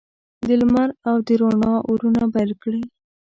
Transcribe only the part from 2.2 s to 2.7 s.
بل